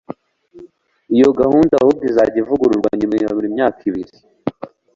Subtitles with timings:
[1.15, 4.13] iyo gahunda ahubwo izajya ivugururwa nyuma ya buri myaka ibiri